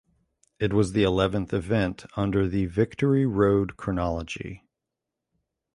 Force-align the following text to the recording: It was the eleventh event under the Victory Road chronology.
It 0.59 0.73
was 0.73 0.93
the 0.93 1.03
eleventh 1.03 1.53
event 1.53 2.07
under 2.17 2.47
the 2.47 2.65
Victory 2.65 3.27
Road 3.27 3.77
chronology. 3.77 4.63